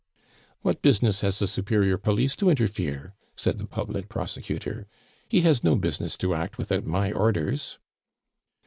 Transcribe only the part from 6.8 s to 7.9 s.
my orders!"